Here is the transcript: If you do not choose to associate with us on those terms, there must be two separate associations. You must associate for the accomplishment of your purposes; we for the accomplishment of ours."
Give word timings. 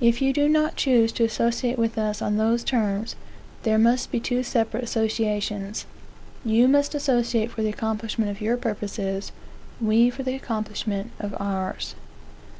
If 0.00 0.20
you 0.20 0.32
do 0.32 0.48
not 0.48 0.74
choose 0.74 1.12
to 1.12 1.22
associate 1.22 1.78
with 1.78 1.96
us 1.96 2.20
on 2.20 2.38
those 2.38 2.64
terms, 2.64 3.14
there 3.62 3.78
must 3.78 4.10
be 4.10 4.18
two 4.18 4.42
separate 4.42 4.82
associations. 4.82 5.86
You 6.44 6.66
must 6.66 6.92
associate 6.92 7.52
for 7.52 7.62
the 7.62 7.68
accomplishment 7.68 8.32
of 8.32 8.40
your 8.40 8.56
purposes; 8.56 9.30
we 9.80 10.10
for 10.10 10.24
the 10.24 10.34
accomplishment 10.34 11.12
of 11.20 11.36
ours." 11.40 11.94